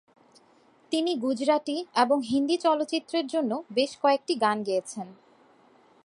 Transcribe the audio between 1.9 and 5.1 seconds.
এবং হিন্দি চলচ্চিত্রের জন্য বেশ কয়েকটি গান গেয়েছেন।